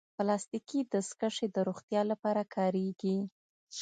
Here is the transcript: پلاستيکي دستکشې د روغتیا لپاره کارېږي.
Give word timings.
پلاستيکي 0.17 0.79
دستکشې 0.93 1.47
د 1.51 1.57
روغتیا 1.67 2.01
لپاره 2.11 2.41
کارېږي. 2.55 3.17